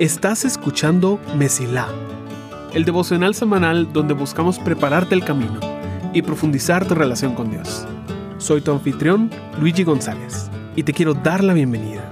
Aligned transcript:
Estás 0.00 0.46
escuchando 0.46 1.20
Mesilá, 1.36 1.86
el 2.72 2.86
devocional 2.86 3.34
semanal 3.34 3.92
donde 3.92 4.14
buscamos 4.14 4.58
prepararte 4.58 5.14
el 5.14 5.22
camino 5.22 5.60
y 6.14 6.22
profundizar 6.22 6.88
tu 6.88 6.94
relación 6.94 7.34
con 7.34 7.50
Dios. 7.50 7.86
Soy 8.38 8.62
tu 8.62 8.72
anfitrión, 8.72 9.30
Luigi 9.60 9.84
González, 9.84 10.50
y 10.74 10.84
te 10.84 10.94
quiero 10.94 11.12
dar 11.12 11.44
la 11.44 11.52
bienvenida. 11.52 12.02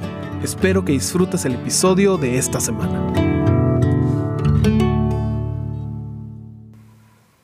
Espero 0.42 0.84
que 0.84 0.92
disfrutes 0.92 1.46
el 1.46 1.54
episodio 1.54 2.18
de 2.18 2.36
esta 2.36 2.60
semana. 2.60 3.10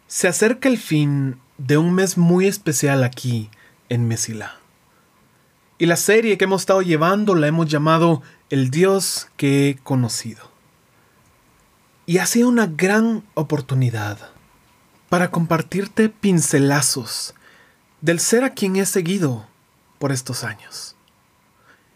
Se 0.07 0.29
acerca 0.29 0.69
el 0.69 0.77
fin 0.77 1.39
de 1.57 1.79
un 1.79 1.95
mes 1.95 2.19
muy 2.19 2.46
especial 2.46 3.03
aquí 3.03 3.49
en 3.89 4.07
Mesilá. 4.07 4.64
Y 5.77 5.87
la 5.87 5.97
serie 5.97 6.39
que 6.39 6.45
hemos 6.45 6.63
estado 6.63 6.83
llevando 6.83 7.35
la 7.35 7.49
hemos 7.49 7.67
llamado 7.67 8.23
El 8.49 8.71
Dios 8.71 9.29
que 9.37 9.69
he 9.69 9.77
conocido. 9.77 10.51
Y 12.07 12.19
ha 12.19 12.27
sido 12.27 12.49
una 12.49 12.67
gran 12.67 13.25
oportunidad 13.35 14.18
para 15.09 15.31
compartirte 15.31 16.09
pincelazos 16.09 17.35
del 18.01 18.21
ser 18.21 18.45
a 18.45 18.51
quien 18.51 18.77
he 18.77 18.87
seguido 18.87 19.46
por 19.99 20.13
estos 20.13 20.45
años. 20.45 20.95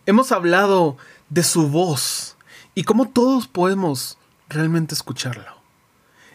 Hemos 0.07 0.33
hablado 0.33 0.97
de 1.29 1.43
su 1.43 1.69
voz 1.69 2.37
y 2.75 2.85
cómo 2.85 3.09
todos 3.09 3.47
podemos 3.47 4.19
realmente 4.49 4.95
escucharlo. 4.95 5.59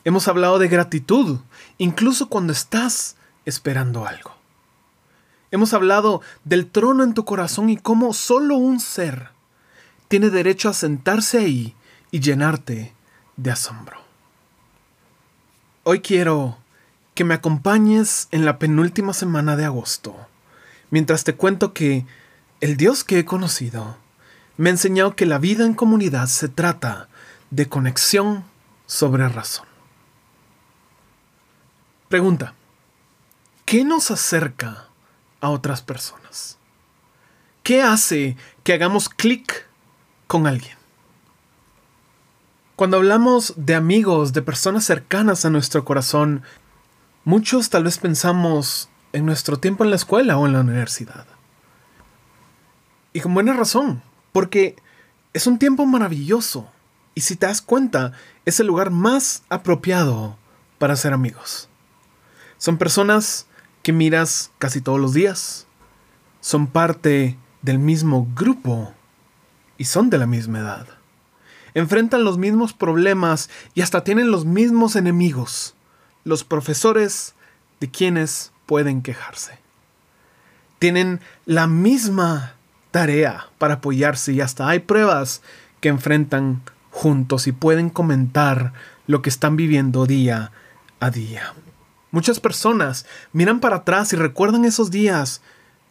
Hemos 0.03 0.27
hablado 0.27 0.59
de 0.59 0.67
gratitud, 0.67 1.39
incluso 1.77 2.29
cuando 2.29 2.53
estás 2.53 3.15
esperando 3.45 4.05
algo. 4.05 4.42
Hemos 5.53 5.75
hablado 5.75 6.21
del 6.45 6.65
trono 6.65 7.03
en 7.03 7.13
tu 7.13 7.25
corazón 7.25 7.69
y 7.69 7.77
cómo 7.77 8.15
solo 8.15 8.55
un 8.55 8.79
ser 8.79 9.29
tiene 10.07 10.31
derecho 10.31 10.67
a 10.67 10.73
sentarse 10.73 11.37
ahí 11.37 11.75
y 12.09 12.21
llenarte 12.21 12.95
de 13.37 13.51
asombro. 13.51 13.97
Hoy 15.83 15.99
quiero 15.99 16.57
que 17.13 17.23
me 17.23 17.35
acompañes 17.35 18.29
en 18.31 18.45
la 18.45 18.57
penúltima 18.57 19.13
semana 19.13 19.55
de 19.55 19.65
agosto, 19.65 20.15
mientras 20.89 21.23
te 21.23 21.35
cuento 21.35 21.71
que 21.71 22.07
el 22.59 22.75
Dios 22.75 23.03
que 23.03 23.19
he 23.19 23.25
conocido 23.25 23.97
me 24.57 24.71
ha 24.71 24.73
enseñado 24.73 25.15
que 25.15 25.27
la 25.27 25.37
vida 25.37 25.67
en 25.67 25.75
comunidad 25.75 26.25
se 26.29 26.49
trata 26.49 27.09
de 27.51 27.69
conexión 27.69 28.43
sobre 28.87 29.29
razón. 29.29 29.67
Pregunta, 32.09 32.55
¿qué 33.65 33.85
nos 33.85 34.09
acerca 34.09 34.87
a 35.43 35.49
otras 35.49 35.81
personas? 35.81 36.57
¿Qué 37.63 37.81
hace 37.81 38.37
que 38.63 38.73
hagamos 38.73 39.09
clic 39.09 39.67
con 40.25 40.47
alguien? 40.47 40.77
Cuando 42.77 42.97
hablamos 42.97 43.53
de 43.57 43.75
amigos, 43.75 44.31
de 44.31 44.41
personas 44.41 44.85
cercanas 44.85 45.43
a 45.43 45.49
nuestro 45.49 45.83
corazón, 45.83 46.43
muchos 47.25 47.69
tal 47.69 47.83
vez 47.83 47.97
pensamos 47.97 48.89
en 49.11 49.25
nuestro 49.25 49.57
tiempo 49.57 49.83
en 49.83 49.89
la 49.89 49.97
escuela 49.97 50.37
o 50.37 50.47
en 50.47 50.53
la 50.53 50.61
universidad. 50.61 51.25
Y 53.11 53.19
con 53.19 53.33
buena 53.33 53.53
razón, 53.53 54.01
porque 54.31 54.77
es 55.33 55.45
un 55.45 55.59
tiempo 55.59 55.85
maravilloso 55.85 56.71
y 57.15 57.21
si 57.21 57.35
te 57.35 57.47
das 57.47 57.61
cuenta, 57.61 58.13
es 58.45 58.61
el 58.61 58.67
lugar 58.67 58.91
más 58.91 59.43
apropiado 59.49 60.37
para 60.79 60.95
ser 60.95 61.13
amigos. 61.13 61.67
Son 62.57 62.77
personas 62.77 63.45
que 63.83 63.93
miras 63.93 64.51
casi 64.57 64.81
todos 64.81 64.99
los 64.99 65.13
días. 65.13 65.67
Son 66.41 66.67
parte 66.67 67.37
del 67.61 67.77
mismo 67.77 68.27
grupo 68.33 68.93
y 69.77 69.85
son 69.85 70.09
de 70.09 70.17
la 70.17 70.25
misma 70.25 70.59
edad. 70.59 70.87
Enfrentan 71.75 72.23
los 72.23 72.37
mismos 72.37 72.73
problemas 72.73 73.49
y 73.75 73.81
hasta 73.81 74.03
tienen 74.03 74.31
los 74.31 74.45
mismos 74.45 74.95
enemigos, 74.95 75.75
los 76.23 76.43
profesores 76.43 77.35
de 77.79 77.89
quienes 77.89 78.51
pueden 78.65 79.01
quejarse. 79.01 79.59
Tienen 80.79 81.19
la 81.45 81.67
misma 81.67 82.53
tarea 82.91 83.47
para 83.57 83.75
apoyarse 83.75 84.33
y 84.33 84.41
hasta 84.41 84.67
hay 84.67 84.79
pruebas 84.79 85.41
que 85.81 85.89
enfrentan 85.89 86.61
juntos 86.91 87.47
y 87.47 87.51
pueden 87.51 87.89
comentar 87.89 88.73
lo 89.07 89.21
que 89.21 89.29
están 89.29 89.55
viviendo 89.55 90.05
día 90.05 90.51
a 90.99 91.09
día. 91.09 91.53
Muchas 92.13 92.39
personas 92.39 93.07
miran 93.31 93.59
para 93.59 93.77
atrás 93.77 94.13
y 94.13 94.15
recuerdan 94.15 94.65
esos 94.65 94.91
días 94.91 95.41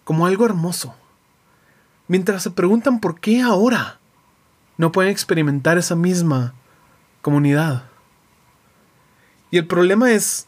como 0.04 0.24
algo 0.24 0.46
hermoso, 0.46 0.94
mientras 2.06 2.44
se 2.44 2.52
preguntan 2.52 3.00
por 3.00 3.18
qué 3.18 3.42
ahora 3.42 3.98
no 4.78 4.92
pueden 4.92 5.10
experimentar 5.10 5.78
esa 5.78 5.96
misma 5.96 6.54
comunidad. 7.22 7.86
Y 9.50 9.58
el 9.58 9.66
problema 9.66 10.12
es 10.12 10.46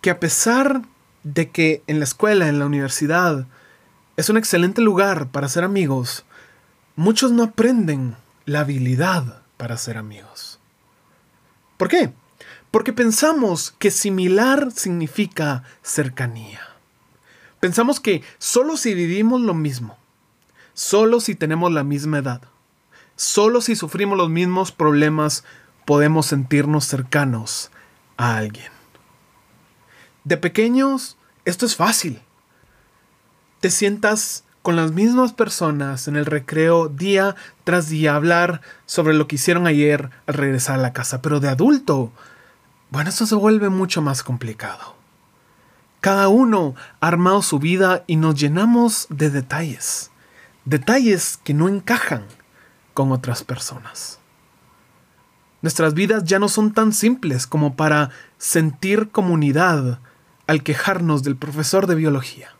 que 0.00 0.08
a 0.08 0.18
pesar 0.18 0.80
de 1.24 1.50
que 1.50 1.82
en 1.86 1.98
la 1.98 2.04
escuela, 2.04 2.48
en 2.48 2.58
la 2.58 2.64
universidad, 2.64 3.46
es 4.16 4.30
un 4.30 4.38
excelente 4.38 4.80
lugar 4.80 5.28
para 5.28 5.50
ser 5.50 5.62
amigos, 5.62 6.24
muchos 6.94 7.32
no 7.32 7.42
aprenden 7.42 8.16
la 8.46 8.60
habilidad 8.60 9.42
para 9.58 9.76
ser 9.76 9.98
amigos. 9.98 10.58
¿Por 11.76 11.88
qué? 11.88 12.14
Porque 12.76 12.92
pensamos 12.92 13.74
que 13.78 13.90
similar 13.90 14.70
significa 14.70 15.62
cercanía. 15.82 16.60
Pensamos 17.58 18.00
que 18.00 18.22
solo 18.36 18.76
si 18.76 18.92
vivimos 18.92 19.40
lo 19.40 19.54
mismo, 19.54 19.96
solo 20.74 21.20
si 21.20 21.34
tenemos 21.34 21.72
la 21.72 21.84
misma 21.84 22.18
edad, 22.18 22.42
solo 23.14 23.62
si 23.62 23.76
sufrimos 23.76 24.18
los 24.18 24.28
mismos 24.28 24.72
problemas, 24.72 25.42
podemos 25.86 26.26
sentirnos 26.26 26.84
cercanos 26.84 27.70
a 28.18 28.36
alguien. 28.36 28.70
De 30.24 30.36
pequeños, 30.36 31.16
esto 31.46 31.64
es 31.64 31.76
fácil. 31.76 32.20
Te 33.60 33.70
sientas 33.70 34.44
con 34.60 34.76
las 34.76 34.92
mismas 34.92 35.32
personas 35.32 36.08
en 36.08 36.16
el 36.16 36.26
recreo 36.26 36.90
día 36.90 37.36
tras 37.64 37.88
día 37.88 38.16
hablar 38.16 38.60
sobre 38.84 39.14
lo 39.14 39.28
que 39.28 39.36
hicieron 39.36 39.66
ayer 39.66 40.10
al 40.26 40.34
regresar 40.34 40.78
a 40.78 40.82
la 40.82 40.92
casa, 40.92 41.22
pero 41.22 41.40
de 41.40 41.48
adulto 41.48 42.12
bueno, 42.90 43.10
esto 43.10 43.26
se 43.26 43.34
vuelve 43.34 43.68
mucho 43.68 44.02
más 44.02 44.22
complicado. 44.22 44.96
Cada 46.00 46.28
uno 46.28 46.74
ha 47.00 47.08
armado 47.08 47.42
su 47.42 47.58
vida 47.58 48.04
y 48.06 48.16
nos 48.16 48.36
llenamos 48.36 49.06
de 49.10 49.30
detalles. 49.30 50.10
Detalles 50.64 51.38
que 51.42 51.54
no 51.54 51.68
encajan 51.68 52.24
con 52.94 53.12
otras 53.12 53.42
personas. 53.42 54.20
Nuestras 55.62 55.94
vidas 55.94 56.24
ya 56.24 56.38
no 56.38 56.48
son 56.48 56.72
tan 56.72 56.92
simples 56.92 57.46
como 57.46 57.74
para 57.74 58.10
sentir 58.38 59.10
comunidad 59.10 60.00
al 60.46 60.62
quejarnos 60.62 61.22
del 61.22 61.36
profesor 61.36 61.86
de 61.86 61.96
biología. 61.96 62.50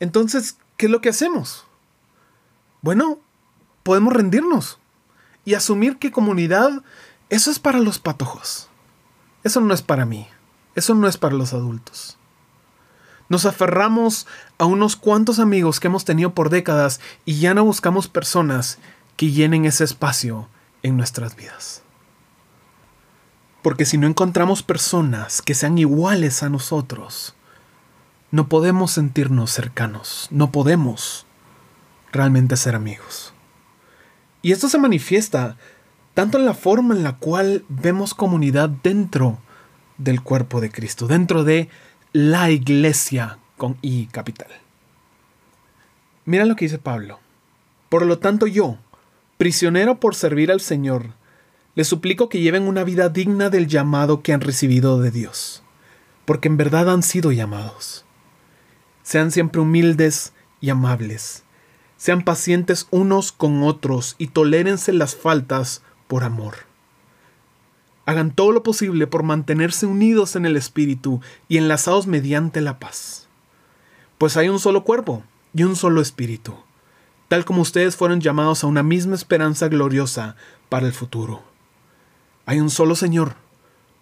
Entonces, 0.00 0.56
¿qué 0.76 0.86
es 0.86 0.92
lo 0.92 1.00
que 1.00 1.10
hacemos? 1.10 1.66
Bueno, 2.82 3.18
podemos 3.82 4.12
rendirnos 4.12 4.78
y 5.44 5.54
asumir 5.54 5.98
que 5.98 6.10
comunidad 6.10 6.82
eso 7.30 7.50
es 7.50 7.58
para 7.58 7.78
los 7.78 7.98
patojos. 7.98 8.68
Eso 9.44 9.60
no 9.60 9.72
es 9.72 9.82
para 9.82 10.04
mí. 10.04 10.28
Eso 10.74 10.94
no 10.94 11.08
es 11.08 11.16
para 11.16 11.34
los 11.34 11.54
adultos. 11.54 12.18
Nos 13.28 13.46
aferramos 13.46 14.26
a 14.58 14.64
unos 14.64 14.96
cuantos 14.96 15.38
amigos 15.38 15.78
que 15.78 15.86
hemos 15.86 16.04
tenido 16.04 16.34
por 16.34 16.50
décadas 16.50 17.00
y 17.24 17.38
ya 17.38 17.54
no 17.54 17.64
buscamos 17.64 18.08
personas 18.08 18.78
que 19.16 19.30
llenen 19.30 19.64
ese 19.64 19.84
espacio 19.84 20.48
en 20.82 20.96
nuestras 20.96 21.36
vidas. 21.36 21.82
Porque 23.62 23.84
si 23.84 23.98
no 23.98 24.08
encontramos 24.08 24.64
personas 24.64 25.42
que 25.42 25.54
sean 25.54 25.78
iguales 25.78 26.42
a 26.42 26.48
nosotros, 26.48 27.34
no 28.32 28.48
podemos 28.48 28.90
sentirnos 28.92 29.52
cercanos, 29.52 30.26
no 30.30 30.50
podemos 30.50 31.26
realmente 32.10 32.56
ser 32.56 32.74
amigos. 32.74 33.32
Y 34.42 34.52
esto 34.52 34.68
se 34.68 34.78
manifiesta 34.78 35.56
tanto 36.20 36.36
en 36.36 36.44
la 36.44 36.52
forma 36.52 36.94
en 36.94 37.02
la 37.02 37.16
cual 37.16 37.64
vemos 37.70 38.12
comunidad 38.12 38.68
dentro 38.68 39.38
del 39.96 40.20
cuerpo 40.20 40.60
de 40.60 40.70
Cristo, 40.70 41.06
dentro 41.06 41.44
de 41.44 41.70
la 42.12 42.50
iglesia 42.50 43.38
con 43.56 43.78
I 43.80 44.04
capital. 44.04 44.50
Mira 46.26 46.44
lo 46.44 46.56
que 46.56 46.66
dice 46.66 46.76
Pablo. 46.76 47.20
Por 47.88 48.04
lo 48.04 48.18
tanto 48.18 48.46
yo, 48.46 48.76
prisionero 49.38 49.98
por 49.98 50.14
servir 50.14 50.52
al 50.52 50.60
Señor, 50.60 51.14
les 51.74 51.88
suplico 51.88 52.28
que 52.28 52.40
lleven 52.40 52.68
una 52.68 52.84
vida 52.84 53.08
digna 53.08 53.48
del 53.48 53.66
llamado 53.66 54.20
que 54.20 54.34
han 54.34 54.42
recibido 54.42 55.00
de 55.00 55.10
Dios, 55.10 55.62
porque 56.26 56.48
en 56.48 56.58
verdad 56.58 56.90
han 56.90 57.02
sido 57.02 57.32
llamados. 57.32 58.04
Sean 59.02 59.30
siempre 59.30 59.62
humildes 59.62 60.34
y 60.60 60.68
amables. 60.68 61.44
Sean 61.96 62.24
pacientes 62.24 62.88
unos 62.90 63.32
con 63.32 63.62
otros 63.62 64.16
y 64.18 64.26
tolérense 64.26 64.92
las 64.92 65.16
faltas 65.16 65.80
por 66.10 66.24
amor. 66.24 66.56
Hagan 68.04 68.34
todo 68.34 68.50
lo 68.50 68.64
posible 68.64 69.06
por 69.06 69.22
mantenerse 69.22 69.86
unidos 69.86 70.34
en 70.34 70.44
el 70.44 70.56
Espíritu 70.56 71.20
y 71.48 71.56
enlazados 71.56 72.08
mediante 72.08 72.60
la 72.60 72.80
paz. 72.80 73.28
Pues 74.18 74.36
hay 74.36 74.48
un 74.48 74.58
solo 74.58 74.82
cuerpo 74.82 75.22
y 75.54 75.62
un 75.62 75.76
solo 75.76 76.00
Espíritu, 76.00 76.56
tal 77.28 77.44
como 77.44 77.62
ustedes 77.62 77.94
fueron 77.94 78.20
llamados 78.20 78.64
a 78.64 78.66
una 78.66 78.82
misma 78.82 79.14
esperanza 79.14 79.68
gloriosa 79.68 80.34
para 80.68 80.88
el 80.88 80.92
futuro. 80.92 81.44
Hay 82.44 82.58
un 82.58 82.70
solo 82.70 82.96
Señor, 82.96 83.36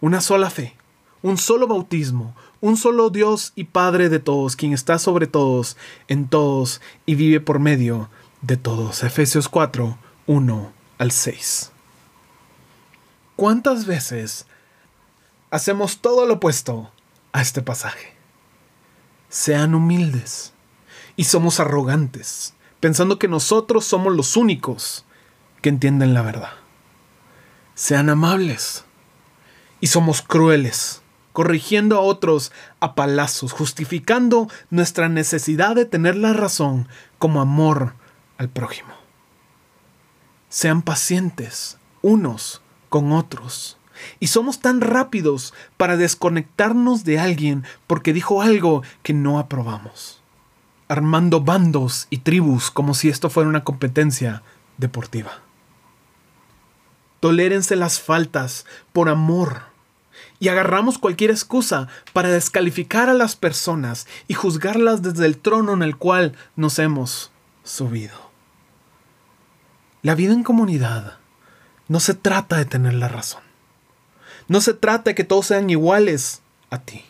una 0.01 0.23
sola 0.23 0.49
fe, 0.49 0.77
un 1.21 1.37
solo 1.37 1.67
bautismo, 1.67 2.35
un 2.63 2.79
solo 2.79 3.11
Dios 3.11 3.53
y 3.55 3.65
Padre 3.65 4.09
de 4.09 4.19
todos, 4.19 4.57
quien 4.57 4.73
está 4.73 4.99
sobre 4.99 5.27
todos, 5.27 5.77
en 6.09 6.27
todos 6.27 6.81
y 7.05 7.17
vive 7.17 7.41
por 7.41 7.59
medio 7.59 8.09
de 8.41 8.57
todos. 8.57 9.03
Efesios 9.05 9.51
4, 9.51 9.99
1 10.27 10.73
al 10.97 11.11
6. 11.11 11.73
¿Cuántas 13.39 13.87
veces 13.87 14.47
hacemos 15.53 15.99
todo 15.99 16.27
lo 16.27 16.35
opuesto 16.35 16.91
a 17.31 17.41
este 17.41 17.63
pasaje? 17.63 18.17
Sean 19.29 19.77
humildes 19.77 20.55
y 21.15 21.23
somos 21.23 21.61
arrogantes, 21.61 22.55
pensando 22.81 23.21
que 23.21 23.29
nosotros 23.29 23.85
somos 23.85 24.13
los 24.17 24.37
únicos 24.37 25.05
que 25.63 25.69
entienden 25.69 26.15
la 26.15 26.23
verdad. 26.23 26.51
Sean 27.77 28.11
amables 28.11 28.85
y 29.79 29.87
somos 29.87 30.21
crueles, 30.21 31.03
corrigiendo 31.33 31.97
a 31.97 32.01
otros 32.01 32.51
a 32.81 32.97
palazos, 32.97 33.53
justificando 33.53 34.49
nuestra 34.71 35.09
necesidad 35.09 35.77
de 35.77 35.85
tener 35.85 36.17
la 36.17 36.33
razón 36.33 36.89
como 37.21 37.41
amor 37.41 37.95
al 38.37 38.49
prójimo. 38.49 38.95
Sean 40.49 40.83
pacientes 40.83 41.79
unos 42.03 42.63
con 42.89 43.13
otros. 43.13 43.79
Y 44.21 44.29
somos 44.29 44.61
tan 44.61 44.81
rápidos 44.81 45.55
para 45.77 45.97
desconectarnos 45.97 47.05
de 47.05 47.19
alguien 47.19 47.65
porque 47.87 48.13
dijo 48.13 48.43
algo 48.43 48.83
que 49.03 49.13
no 49.13 49.39
aprobamos. 49.39 50.23
Armando 50.89 51.41
bandos 51.41 52.07
y 52.11 52.19
tribus 52.19 52.71
como 52.71 52.95
si 52.95 53.09
esto 53.09 53.29
fuera 53.29 53.49
una 53.49 53.65
competencia 53.65 54.43
deportiva. 54.77 55.43
Tolérense 57.21 57.77
las 57.77 58.01
faltas 58.01 58.65
por 58.93 59.09
amor. 59.09 59.63
Y 60.41 60.49
agarramos 60.49 60.99
cualquier 60.99 61.31
excusa 61.31 61.89
para 62.13 62.29
descalificar 62.29 63.09
a 63.09 63.15
las 63.15 63.35
personas 63.35 64.07
y 64.29 64.35
juzgarlas 64.35 65.03
desde 65.03 65.27
el 65.27 65.39
trono 65.39 65.73
en 65.73 65.83
el 65.83 65.97
cual 65.97 66.37
nos 66.55 66.79
hemos 66.79 67.33
subido. 67.65 68.29
La 70.03 70.15
vida 70.15 70.33
en 70.33 70.45
comunidad 70.45 71.19
no 71.89 72.01
se 72.01 72.13
trata 72.15 72.57
de 72.59 72.67
tener 72.67 72.95
la 72.95 73.09
razón. 73.09 73.43
No 74.47 74.61
se 74.61 74.75
trata 74.75 75.11
de 75.11 75.15
que 75.15 75.25
todos 75.25 75.47
sean 75.47 75.71
iguales 75.71 76.43
a 76.71 76.79
ti. 76.79 77.05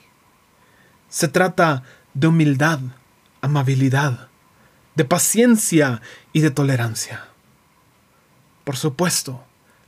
Se 1.09 1.29
trata 1.29 1.83
de 2.15 2.29
humildad, 2.29 2.81
amabilidad, 3.41 4.29
de 4.95 5.05
paciencia 5.05 6.01
y 6.33 6.41
de 6.41 6.51
tolerancia. 6.51 7.27
Por 8.65 8.77
supuesto, 8.77 9.45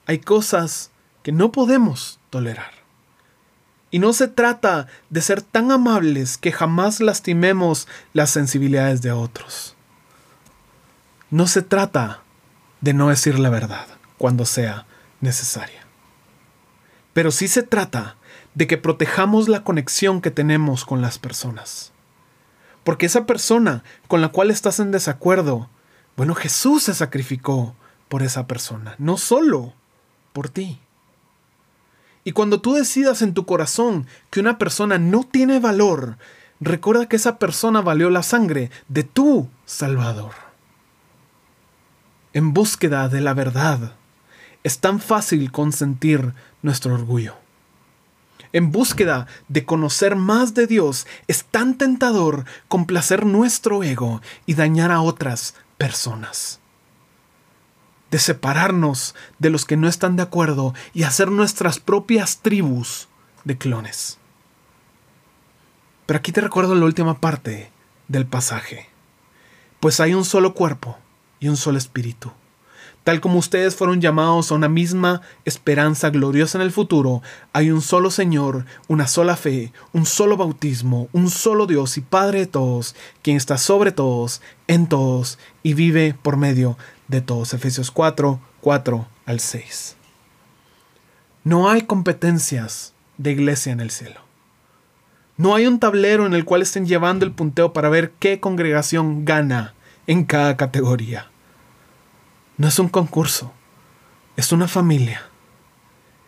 hay 0.07 0.19
cosas 0.19 0.91
que 1.23 1.33
no 1.33 1.53
podemos 1.53 2.19
tolerar. 2.31 2.73
Y 3.93 3.99
no 3.99 4.13
se 4.13 4.29
trata 4.29 4.87
de 5.09 5.21
ser 5.21 5.43
tan 5.43 5.73
amables 5.73 6.39
que 6.39 6.53
jamás 6.53 7.01
lastimemos 7.01 7.89
las 8.13 8.31
sensibilidades 8.31 9.03
de 9.03 9.11
otros. 9.11 9.77
No 11.31 11.47
se 11.47 11.63
trata 11.63 12.23
de 12.81 12.95
no 12.95 13.09
decir 13.09 13.39
la 13.39 13.51
verdad 13.51 14.00
cuando 14.21 14.45
sea 14.45 14.85
necesaria. 15.23 15.87
Pero 17.15 17.31
sí 17.31 17.49
se 17.49 17.63
trata 17.63 18.19
de 18.55 18.67
que 18.67 18.77
protejamos 18.77 19.49
la 19.49 19.65
conexión 19.65 20.21
que 20.21 20.31
tenemos 20.31 20.85
con 20.85 21.01
las 21.01 21.19
personas. 21.19 21.93
Porque 22.85 23.07
esa 23.07 23.25
persona 23.25 23.83
con 24.09 24.21
la 24.21 24.29
cual 24.29 24.51
estás 24.51 24.79
en 24.79 24.91
desacuerdo, 24.91 25.71
bueno, 26.19 26.35
Jesús 26.35 26.83
se 26.83 26.93
sacrificó 26.93 27.75
por 28.11 28.23
esa 28.23 28.47
persona, 28.47 28.95
no 28.99 29.17
solo 29.17 29.73
por 30.35 30.51
ti. 30.51 30.79
Y 32.23 32.33
cuando 32.33 32.61
tú 32.61 32.75
decidas 32.75 33.23
en 33.23 33.33
tu 33.33 33.47
corazón 33.47 34.07
que 34.29 34.41
una 34.41 34.59
persona 34.59 34.99
no 34.99 35.25
tiene 35.25 35.61
valor, 35.61 36.19
recuerda 36.61 37.07
que 37.07 37.17
esa 37.17 37.39
persona 37.39 37.81
valió 37.81 38.11
la 38.11 38.23
sangre 38.23 38.71
de 38.89 39.03
tu 39.03 39.49
Salvador 39.65 40.35
en 42.33 42.53
búsqueda 42.53 43.09
de 43.09 43.21
la 43.21 43.35
verdad, 43.35 43.95
es 44.65 44.79
tan 44.79 45.01
fácil 45.01 45.51
consentir 45.51 46.35
nuestro 46.63 46.95
orgullo. 46.95 47.35
En 48.53 48.73
búsqueda 48.73 49.27
de 49.49 49.65
conocer 49.65 50.17
más 50.17 50.55
de 50.55 50.67
Dios, 50.67 51.07
es 51.29 51.45
tan 51.45 51.79
tentador 51.79 52.45
complacer 52.69 53.25
nuestro 53.25 53.83
ego 53.85 54.21
y 54.45 54.55
dañar 54.55 54.91
a 54.91 55.03
otras 55.03 55.55
personas. 55.79 56.59
De 58.11 58.19
separarnos 58.19 59.15
de 59.39 59.51
los 59.51 59.65
que 59.65 59.77
no 59.77 59.87
están 59.89 60.17
de 60.17 60.25
acuerdo 60.25 60.75
y 60.93 61.05
hacer 61.05 61.31
nuestras 61.31 61.79
propias 61.79 62.39
tribus 62.39 63.09
de 63.45 63.57
clones. 63.57 64.19
Pero 66.07 66.19
aquí 66.19 66.33
te 66.33 66.41
recuerdo 66.41 66.75
la 66.75 66.87
última 66.87 67.21
parte 67.21 67.71
del 68.09 68.27
pasaje. 68.27 68.89
Pues 69.79 70.01
hay 70.01 70.13
un 70.13 70.25
solo 70.25 70.55
cuerpo 70.55 70.99
y 71.39 71.49
un 71.49 71.57
solo 71.57 71.79
espíritu. 71.79 72.33
Tal 73.05 73.21
como 73.21 73.39
ustedes 73.39 73.77
fueron 73.77 74.01
llamados 74.01 74.51
a 74.51 74.55
una 74.55 74.69
misma 74.69 75.23
esperanza 75.45 76.11
gloriosa 76.11 76.59
en 76.59 76.63
el 76.63 76.71
futuro, 76.71 77.23
hay 77.53 77.71
un 77.71 77.81
solo 77.81 78.11
Señor, 78.11 78.67
una 78.89 79.07
sola 79.07 79.37
fe, 79.37 79.73
un 79.93 80.05
solo 80.05 80.37
bautismo, 80.37 81.09
un 81.13 81.31
solo 81.31 81.67
Dios 81.67 81.97
y 81.97 82.03
Padre 82.03 82.41
de 82.41 82.47
todos, 82.47 82.95
quien 83.23 83.37
está 83.37 83.57
sobre 83.57 83.91
todos, 83.93 84.43
en 84.67 84.87
todos 84.87 85.39
y 85.63 85.75
vive 85.75 86.15
por 86.21 86.37
medio 86.37 86.77
de 87.09 87.23
todos. 87.23 87.55
Efesios 87.55 87.91
4, 87.91 88.39
4 88.61 89.09
al 89.25 89.41
6. 89.41 89.97
No 91.43 91.71
hay 91.71 91.83
competencias 91.83 92.93
de 93.17 93.33
iglesia 93.33 93.73
en 93.73 93.81
el 93.81 93.91
cielo. 93.91 94.21
No 95.39 95.55
hay 95.55 95.67
un 95.67 95.81
tablero 95.81 96.27
en 96.27 96.35
el 96.35 96.45
cual 96.45 96.61
estén 96.61 96.85
llevando 96.85 97.25
el 97.25 97.33
punteo 97.33 97.73
para 97.73 97.89
ver 97.89 98.13
qué 98.19 98.41
congregación 98.41 99.25
gana 99.25 99.73
en 100.07 100.25
cada 100.25 100.59
categoría. 100.59 101.30
No 102.61 102.69
es 102.69 102.79
un 102.79 102.91
concurso, 102.91 103.55
es 104.37 104.53
una 104.53 104.69
familia. 104.69 105.23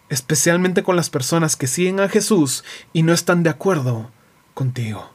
Especialmente 0.09 0.83
con 0.83 0.97
las 0.97 1.11
personas 1.11 1.57
que 1.57 1.67
siguen 1.67 2.01
a 2.01 2.09
Jesús 2.09 2.65
y 2.95 3.03
no 3.03 3.13
están 3.13 3.43
de 3.43 3.51
acuerdo 3.51 4.11
contigo. 4.55 5.11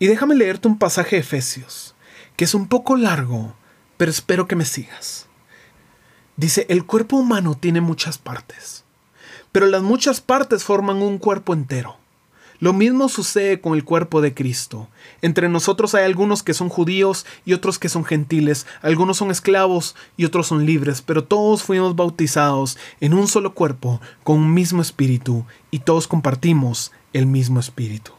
Y 0.00 0.08
déjame 0.08 0.34
leerte 0.34 0.66
un 0.66 0.76
pasaje 0.76 1.14
de 1.14 1.22
Efesios, 1.22 1.94
que 2.34 2.46
es 2.46 2.54
un 2.54 2.66
poco 2.66 2.96
largo, 2.96 3.54
pero 3.96 4.10
espero 4.10 4.48
que 4.48 4.56
me 4.56 4.64
sigas. 4.64 5.28
Dice, 6.36 6.66
el 6.68 6.84
cuerpo 6.84 7.18
humano 7.18 7.56
tiene 7.56 7.80
muchas 7.80 8.18
partes, 8.18 8.84
pero 9.52 9.66
las 9.66 9.82
muchas 9.82 10.20
partes 10.20 10.64
forman 10.64 11.00
un 11.00 11.18
cuerpo 11.18 11.54
entero. 11.54 11.99
Lo 12.60 12.74
mismo 12.74 13.08
sucede 13.08 13.62
con 13.62 13.72
el 13.72 13.84
cuerpo 13.84 14.20
de 14.20 14.34
Cristo. 14.34 14.88
Entre 15.22 15.48
nosotros 15.48 15.94
hay 15.94 16.04
algunos 16.04 16.42
que 16.42 16.52
son 16.52 16.68
judíos 16.68 17.24
y 17.46 17.54
otros 17.54 17.78
que 17.78 17.88
son 17.88 18.04
gentiles, 18.04 18.66
algunos 18.82 19.16
son 19.16 19.30
esclavos 19.30 19.96
y 20.18 20.26
otros 20.26 20.48
son 20.48 20.66
libres, 20.66 21.00
pero 21.00 21.24
todos 21.24 21.62
fuimos 21.62 21.96
bautizados 21.96 22.76
en 23.00 23.14
un 23.14 23.28
solo 23.28 23.54
cuerpo, 23.54 24.02
con 24.24 24.36
un 24.36 24.52
mismo 24.52 24.82
espíritu, 24.82 25.46
y 25.70 25.78
todos 25.78 26.06
compartimos 26.06 26.92
el 27.14 27.24
mismo 27.24 27.60
espíritu. 27.60 28.12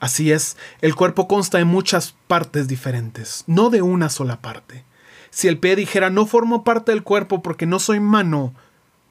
Así 0.00 0.32
es, 0.32 0.56
el 0.80 0.96
cuerpo 0.96 1.28
consta 1.28 1.58
de 1.58 1.64
muchas 1.64 2.16
partes 2.26 2.66
diferentes, 2.66 3.44
no 3.46 3.70
de 3.70 3.80
una 3.80 4.10
sola 4.10 4.40
parte. 4.40 4.84
Si 5.30 5.46
el 5.46 5.58
pie 5.58 5.76
dijera 5.76 6.10
no 6.10 6.26
formo 6.26 6.64
parte 6.64 6.90
del 6.90 7.04
cuerpo 7.04 7.42
porque 7.42 7.66
no 7.66 7.78
soy 7.78 8.00
mano, 8.00 8.54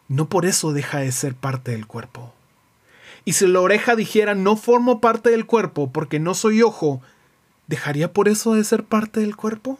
no 0.09 0.27
por 0.27 0.45
eso 0.45 0.73
deja 0.73 0.99
de 0.99 1.13
ser 1.13 1.35
parte 1.35 1.71
del 1.71 1.87
cuerpo. 1.87 2.34
Y 3.25 3.33
si 3.33 3.47
la 3.47 3.59
oreja 3.59 3.95
dijera 3.95 4.35
no 4.35 4.55
formo 4.55 5.01
parte 5.01 5.31
del 5.31 5.47
cuerpo 5.47 5.91
porque 5.91 6.19
no 6.19 6.35
soy 6.35 6.61
ojo, 6.61 7.01
¿dejaría 7.67 8.13
por 8.13 8.29
eso 8.29 8.53
de 8.53 8.63
ser 8.63 8.83
parte 8.85 9.19
del 9.19 9.35
cuerpo? 9.35 9.79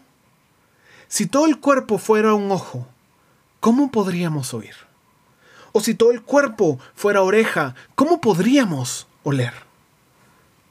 Si 1.08 1.28
todo 1.28 1.46
el 1.46 1.60
cuerpo 1.60 2.00
fuera 2.00 2.34
un 2.34 2.52
ojo, 2.52 2.88
¿cómo 3.60 3.92
podríamos 3.92 4.54
oír? 4.56 4.74
O 5.72 5.80
si 5.80 5.94
todo 5.94 6.12
el 6.12 6.24
cuerpo 6.24 6.80
fuera 6.96 7.22
oreja, 7.22 7.76
¿cómo 7.94 8.20
podríamos 8.20 9.08
oler? 9.24 9.54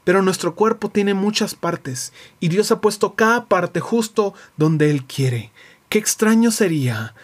Pero 0.03 0.21
nuestro 0.21 0.55
cuerpo 0.55 0.89
tiene 0.89 1.13
muchas 1.13 1.55
partes 1.55 2.11
y 2.41 2.49
Dios 2.49 2.71
ha 2.71 2.81
puesto 2.81 3.15
cada 3.15 3.45
parte 3.45 3.79
justo 3.79 4.33
donde 4.57 4.91
Él 4.91 5.05
quiere. 5.05 5.51
Qué 5.89 5.97
extraño 5.97 6.51
sería 6.51 7.15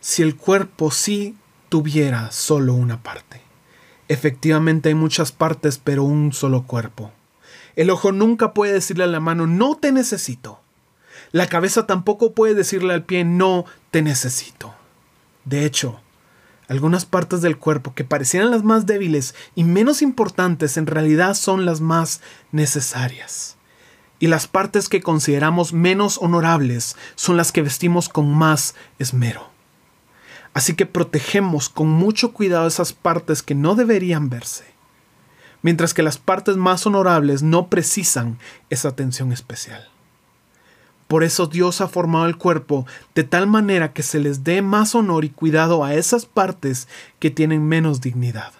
si 0.00 0.22
el 0.22 0.36
cuerpo 0.36 0.90
sí 0.90 1.36
tuviera 1.68 2.30
solo 2.30 2.74
una 2.74 3.02
parte. 3.02 3.40
Efectivamente 4.12 4.90
hay 4.90 4.94
muchas 4.94 5.32
partes, 5.32 5.80
pero 5.82 6.04
un 6.04 6.34
solo 6.34 6.64
cuerpo. 6.64 7.12
El 7.76 7.88
ojo 7.88 8.12
nunca 8.12 8.52
puede 8.52 8.74
decirle 8.74 9.04
a 9.04 9.06
la 9.06 9.20
mano, 9.20 9.46
no 9.46 9.78
te 9.78 9.90
necesito. 9.90 10.60
La 11.30 11.46
cabeza 11.46 11.86
tampoco 11.86 12.32
puede 12.32 12.52
decirle 12.52 12.92
al 12.92 13.04
pie, 13.04 13.24
no 13.24 13.64
te 13.90 14.02
necesito. 14.02 14.74
De 15.46 15.64
hecho, 15.64 15.98
algunas 16.68 17.06
partes 17.06 17.40
del 17.40 17.56
cuerpo 17.56 17.94
que 17.94 18.04
parecían 18.04 18.50
las 18.50 18.64
más 18.64 18.84
débiles 18.84 19.34
y 19.54 19.64
menos 19.64 20.02
importantes 20.02 20.76
en 20.76 20.86
realidad 20.86 21.32
son 21.32 21.64
las 21.64 21.80
más 21.80 22.20
necesarias. 22.50 23.56
y 24.18 24.26
las 24.26 24.46
partes 24.46 24.90
que 24.90 25.00
consideramos 25.00 25.72
menos 25.72 26.18
honorables 26.18 26.96
son 27.14 27.38
las 27.38 27.50
que 27.50 27.62
vestimos 27.62 28.10
con 28.10 28.32
más 28.32 28.74
esmero. 28.98 29.51
Así 30.54 30.74
que 30.74 30.86
protegemos 30.86 31.68
con 31.68 31.88
mucho 31.88 32.32
cuidado 32.32 32.66
esas 32.66 32.92
partes 32.92 33.42
que 33.42 33.54
no 33.54 33.74
deberían 33.74 34.28
verse, 34.28 34.64
mientras 35.62 35.94
que 35.94 36.02
las 36.02 36.18
partes 36.18 36.56
más 36.56 36.86
honorables 36.86 37.42
no 37.42 37.68
precisan 37.68 38.38
esa 38.68 38.88
atención 38.88 39.32
especial. 39.32 39.88
Por 41.08 41.24
eso 41.24 41.46
Dios 41.46 41.80
ha 41.80 41.88
formado 41.88 42.26
el 42.26 42.38
cuerpo 42.38 42.86
de 43.14 43.24
tal 43.24 43.46
manera 43.46 43.92
que 43.92 44.02
se 44.02 44.18
les 44.18 44.44
dé 44.44 44.62
más 44.62 44.94
honor 44.94 45.24
y 45.24 45.30
cuidado 45.30 45.84
a 45.84 45.94
esas 45.94 46.24
partes 46.24 46.88
que 47.18 47.30
tienen 47.30 47.66
menos 47.66 48.00
dignidad. 48.00 48.52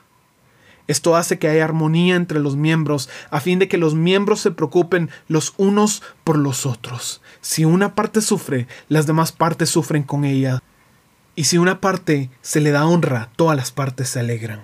Esto 0.87 1.17
hace 1.17 1.39
que 1.39 1.49
haya 1.49 1.65
armonía 1.65 2.17
entre 2.17 2.41
los 2.41 2.57
miembros, 2.57 3.09
a 3.31 3.41
fin 3.41 3.59
de 3.59 3.69
que 3.69 3.79
los 3.79 3.95
miembros 3.95 4.41
se 4.41 4.51
preocupen 4.51 5.09
los 5.29 5.55
unos 5.57 6.03
por 6.25 6.37
los 6.37 6.67
otros. 6.67 7.23
Si 7.41 7.65
una 7.65 7.95
parte 7.95 8.21
sufre, 8.21 8.67
las 8.89 9.07
demás 9.07 9.33
partes 9.33 9.71
sufren 9.71 10.03
con 10.03 10.25
ella. 10.25 10.63
Y 11.35 11.45
si 11.45 11.59
una 11.59 11.81
parte 11.81 12.31
se 12.43 12.61
le 12.61 12.71
da 12.71 12.87
honra, 12.87 13.31
todas 13.37 13.57
las 13.57 13.71
partes 13.71 14.11
se 14.11 14.21
alegran. 14.21 14.63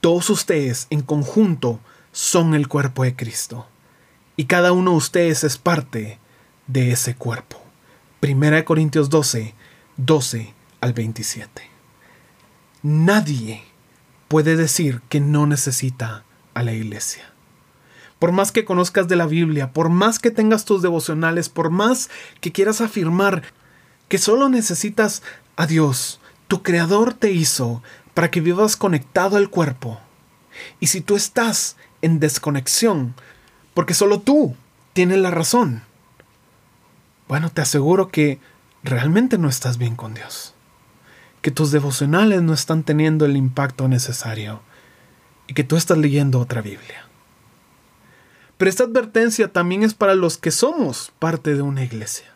Todos 0.00 0.30
ustedes 0.30 0.86
en 0.90 1.02
conjunto 1.02 1.80
son 2.12 2.54
el 2.54 2.68
cuerpo 2.68 3.04
de 3.04 3.14
Cristo. 3.14 3.66
Y 4.36 4.44
cada 4.44 4.72
uno 4.72 4.92
de 4.92 4.96
ustedes 4.96 5.44
es 5.44 5.58
parte 5.58 6.18
de 6.66 6.92
ese 6.92 7.14
cuerpo. 7.14 7.62
Primera 8.20 8.56
de 8.56 8.64
Corintios 8.64 9.10
12, 9.10 9.54
12 9.96 10.54
al 10.80 10.92
27. 10.92 11.70
Nadie 12.82 13.62
puede 14.28 14.56
decir 14.56 15.02
que 15.08 15.20
no 15.20 15.46
necesita 15.46 16.24
a 16.54 16.62
la 16.62 16.72
iglesia. 16.72 17.24
Por 18.18 18.32
más 18.32 18.52
que 18.52 18.64
conozcas 18.64 19.08
de 19.08 19.16
la 19.16 19.26
Biblia, 19.26 19.72
por 19.72 19.90
más 19.90 20.18
que 20.18 20.30
tengas 20.30 20.64
tus 20.64 20.80
devocionales, 20.80 21.48
por 21.50 21.70
más 21.70 22.08
que 22.40 22.52
quieras 22.52 22.80
afirmar 22.80 23.42
que 24.08 24.18
solo 24.18 24.48
necesitas 24.48 25.22
a 25.56 25.66
Dios, 25.66 26.20
tu 26.48 26.62
Creador 26.62 27.14
te 27.14 27.32
hizo 27.32 27.82
para 28.14 28.30
que 28.30 28.40
vivas 28.40 28.76
conectado 28.76 29.36
al 29.36 29.50
cuerpo. 29.50 30.00
Y 30.80 30.86
si 30.86 31.00
tú 31.00 31.16
estás 31.16 31.76
en 32.02 32.20
desconexión, 32.20 33.14
porque 33.74 33.94
solo 33.94 34.20
tú 34.20 34.56
tienes 34.92 35.18
la 35.18 35.30
razón, 35.30 35.82
bueno, 37.28 37.50
te 37.50 37.62
aseguro 37.62 38.08
que 38.08 38.38
realmente 38.82 39.38
no 39.38 39.48
estás 39.48 39.78
bien 39.78 39.96
con 39.96 40.14
Dios 40.14 40.56
que 41.46 41.52
tus 41.52 41.70
devocionales 41.70 42.42
no 42.42 42.52
están 42.52 42.82
teniendo 42.82 43.24
el 43.24 43.36
impacto 43.36 43.86
necesario 43.86 44.62
y 45.46 45.54
que 45.54 45.62
tú 45.62 45.76
estás 45.76 45.96
leyendo 45.96 46.40
otra 46.40 46.60
Biblia. 46.60 47.06
Pero 48.58 48.68
esta 48.68 48.82
advertencia 48.82 49.52
también 49.52 49.84
es 49.84 49.94
para 49.94 50.16
los 50.16 50.38
que 50.38 50.50
somos 50.50 51.12
parte 51.20 51.54
de 51.54 51.62
una 51.62 51.84
iglesia. 51.84 52.35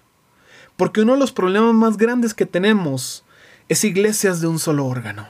Porque 0.81 1.03
uno 1.03 1.13
de 1.13 1.19
los 1.19 1.31
problemas 1.31 1.75
más 1.75 1.99
grandes 1.99 2.33
que 2.33 2.47
tenemos 2.47 3.23
es 3.69 3.85
iglesias 3.85 4.41
de 4.41 4.47
un 4.47 4.59
solo 4.59 4.87
órgano. 4.87 5.29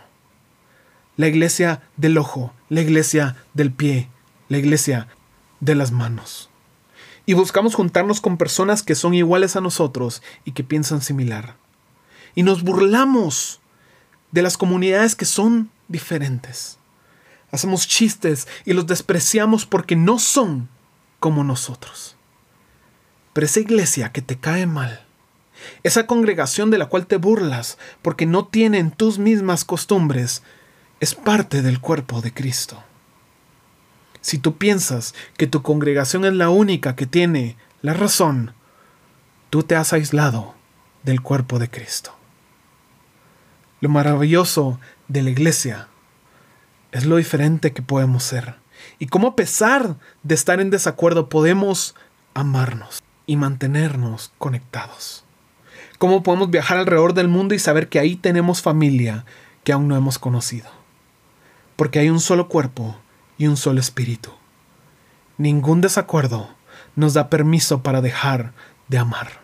La 1.16 1.26
iglesia 1.26 1.83
del 1.97 2.19
ojo, 2.19 2.54
la 2.69 2.83
iglesia 2.83 3.35
del 3.52 3.73
pie, 3.73 4.09
la 4.49 4.59
iglesia 4.59 5.09
de 5.59 5.75
las 5.75 5.90
manos. 5.90 6.50
Y 7.26 7.35
buscamos 7.35 7.75
juntarnos 7.75 8.21
con 8.21 8.37
personas 8.37 8.85
que 8.85 8.95
son 8.95 9.12
iguales 9.12 9.57
a 9.57 9.61
nosotros 9.61 10.23
y 10.45 10.52
que 10.52 10.62
piensan 10.62 11.02
similar. 11.02 11.57
Y 12.37 12.45
nos 12.45 12.62
burlamos 12.62 13.59
de 14.30 14.42
las 14.42 14.57
comunidades 14.57 15.16
que 15.16 15.25
son 15.25 15.73
diferentes. 15.88 16.78
Hacemos 17.50 17.88
chistes 17.88 18.47
y 18.64 18.73
los 18.73 18.87
despreciamos 18.87 19.66
porque 19.66 19.97
no 19.97 20.21
son 20.21 20.69
como 21.19 21.42
nosotros. 21.42 22.14
Pero 23.33 23.47
esa 23.47 23.59
iglesia 23.59 24.12
que 24.12 24.23
te 24.23 24.38
cae 24.38 24.66
mal, 24.66 25.09
esa 25.83 26.07
congregación 26.07 26.71
de 26.71 26.79
la 26.79 26.87
cual 26.87 27.07
te 27.07 27.17
burlas 27.17 27.79
porque 28.02 28.26
no 28.26 28.47
tienen 28.47 28.90
tus 28.90 29.19
mismas 29.19 29.64
costumbres, 29.64 30.43
es 31.00 31.14
parte 31.14 31.62
del 31.62 31.81
cuerpo 31.81 32.21
de 32.21 32.33
Cristo. 32.33 32.83
Si 34.21 34.38
tú 34.38 34.59
piensas 34.59 35.14
que 35.37 35.47
tu 35.47 35.62
congregación 35.62 36.25
es 36.25 36.35
la 36.35 36.50
única 36.50 36.95
que 36.95 37.07
tiene 37.07 37.57
la 37.83 37.95
razón, 37.95 38.52
tú 39.49 39.62
te 39.62 39.76
has 39.76 39.93
aislado 39.93 40.55
del 41.02 41.23
cuerpo 41.23 41.59
de 41.59 41.71
Cristo. 41.71 42.14
Lo 43.81 43.88
maravilloso 43.88 44.79
de 45.09 45.23
la 45.23 45.31
iglesia 45.31 45.88
es 46.93 47.07
lo 47.07 47.17
diferente 47.17 47.73
que 47.73 47.83
podemos 47.83 48.23
ser. 48.25 48.57
Y 48.99 49.07
cómo 49.07 49.29
a 49.29 49.37
pesar 49.37 49.97
de 50.23 50.35
estar 50.35 50.61
en 50.61 50.71
desacuerdo 50.71 51.29
podemos 51.29 51.95
amarnos 52.35 53.02
y 53.26 53.37
mantenernos 53.37 54.33
conectados. 54.38 55.25
Cómo 56.00 56.23
podemos 56.23 56.50
viajar 56.50 56.78
alrededor 56.78 57.12
del 57.12 57.28
mundo 57.28 57.54
y 57.54 57.59
saber 57.59 57.90
que 57.90 57.99
ahí 57.99 58.16
tenemos 58.16 58.62
familia 58.62 59.26
que 59.64 59.73
aún 59.75 59.87
no 59.87 59.97
hemos 59.97 60.19
conocido. 60.19 60.71
Porque 61.76 61.99
hay 61.99 62.09
un 62.09 62.21
solo 62.21 62.49
cuerpo 62.49 62.97
y 63.37 63.49
un 63.49 63.59
solo 63.59 63.80
espíritu. 63.80 64.30
Ningún 65.37 65.83
desacuerdo 65.83 66.49
nos 66.97 67.12
da 67.12 67.28
permiso 67.28 67.83
para 67.83 68.00
dejar 68.00 68.54
de 68.88 68.97
amar. 68.97 69.42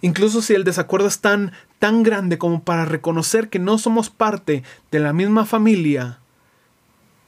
Incluso 0.00 0.40
si 0.40 0.54
el 0.54 0.64
desacuerdo 0.64 1.08
es 1.08 1.20
tan, 1.20 1.52
tan 1.78 2.02
grande 2.02 2.38
como 2.38 2.62
para 2.62 2.86
reconocer 2.86 3.50
que 3.50 3.58
no 3.58 3.76
somos 3.76 4.08
parte 4.08 4.62
de 4.90 4.98
la 4.98 5.12
misma 5.12 5.44
familia, 5.44 6.20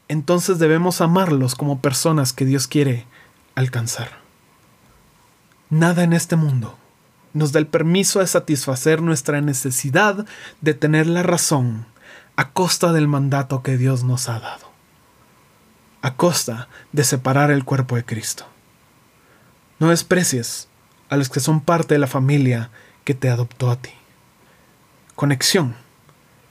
entonces 0.09 0.59
debemos 0.59 1.03
amarlos 1.03 1.55
como 1.55 1.83
personas 1.83 2.33
que 2.33 2.47
Dios 2.47 2.67
quiere 2.67 3.05
alcanzar. 3.55 4.09
Nada 5.69 6.03
en 6.03 6.15
este 6.15 6.37
mundo 6.37 6.79
nos 7.33 7.53
da 7.53 7.59
el 7.59 7.67
permiso 7.67 8.21
de 8.21 8.27
satisfacer 8.27 9.03
nuestra 9.03 9.41
necesidad 9.41 10.27
de 10.61 10.75
tener 10.75 11.07
la 11.07 11.23
razón 11.23 11.87
a 12.37 12.53
costa 12.53 12.93
del 12.93 13.09
mandato 13.09 13.63
que 13.63 13.77
Dios 13.77 14.05
nos 14.05 14.29
ha 14.29 14.39
dado, 14.39 14.71
a 16.03 16.15
costa 16.15 16.69
de 16.93 17.05
separar 17.05 17.51
el 17.51 17.65
cuerpo 17.65 17.97
de 17.97 18.05
Cristo. 18.05 18.47
No 19.79 19.89
desprecies 19.89 20.69
a 21.09 21.17
los 21.17 21.29
que 21.29 21.41
son 21.41 21.61
parte 21.61 21.95
de 21.95 21.99
la 21.99 22.07
familia 22.07 22.71
que 23.05 23.15
te 23.15 23.29
adoptó 23.29 23.71
a 23.71 23.77
ti. 23.77 23.91
Conexión 25.15 25.75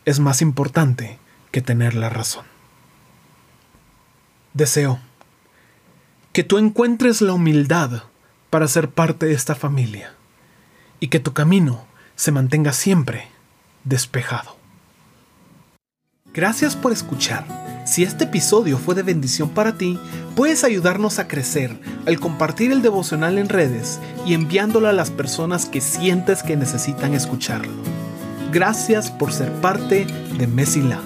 es 0.06 0.20
más 0.20 0.42
importante 0.42 1.20
que 1.52 1.62
tener 1.62 1.94
la 1.94 2.10
razón. 2.10 2.46
Deseo 4.54 5.00
que 6.34 6.44
tú 6.44 6.58
encuentres 6.58 7.22
la 7.22 7.34
humildad 7.34 8.04
para 8.50 8.68
ser 8.68 8.90
parte 8.90 9.28
de 9.28 9.34
esta 9.34 9.56
familia 9.56 10.17
y 11.00 11.08
que 11.08 11.20
tu 11.20 11.34
camino 11.34 11.86
se 12.16 12.32
mantenga 12.32 12.74
siempre 12.74 13.28
despejado. 13.84 14.58
Gracias 16.34 16.76
por 16.76 16.92
escuchar. 16.92 17.46
Si 17.86 18.04
este 18.04 18.26
episodio 18.26 18.78
fue 18.78 18.96
de 18.96 19.04
bendición 19.04 19.50
para 19.50 19.78
ti, 19.78 19.98
puedes 20.36 20.64
ayudarnos 20.64 21.20
a 21.20 21.28
crecer 21.28 21.80
al 22.06 22.20
compartir 22.20 22.72
el 22.72 22.82
devocional 22.82 23.38
en 23.38 23.50
redes 23.50 24.00
y 24.26 24.34
enviándolo 24.34 24.90
a 24.90 24.94
las 24.94 25.10
personas 25.10 25.66
que 25.66 25.82
sientes 25.82 26.44
que 26.44 26.58
necesitan 26.58 27.14
escucharlo. 27.14 27.72
Gracias 28.52 29.10
por 29.10 29.32
ser 29.32 29.52
parte 29.62 30.06
de 30.38 30.48
Mesila. 30.48 31.00